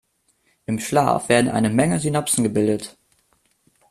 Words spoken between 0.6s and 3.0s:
Im Schlaf werden eine Menge Synapsen gebildet.